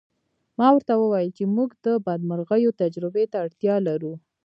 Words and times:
ما 0.59 0.67
ورته 0.73 0.93
وویل 0.97 1.29
چې 1.37 1.43
موږ 1.55 1.69
د 1.85 1.87
بدمرغیو 2.05 2.75
تجربې 2.81 3.25
ته 3.31 3.37
اړتیا 3.45 3.75
لرو 3.87 4.13